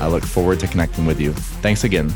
I 0.00 0.08
look 0.08 0.24
forward 0.24 0.60
to 0.60 0.66
connecting 0.66 1.06
with 1.06 1.18
you. 1.18 1.32
Thanks 1.32 1.84
again. 1.84 2.14